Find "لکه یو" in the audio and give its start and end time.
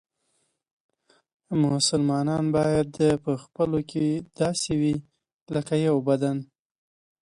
5.53-5.97